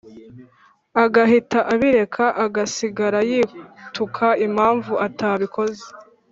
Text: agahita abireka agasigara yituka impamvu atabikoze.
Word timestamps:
agahita 1.03 1.59
abireka 1.73 2.25
agasigara 2.45 3.19
yituka 3.29 4.27
impamvu 4.45 4.93
atabikoze. 5.07 5.85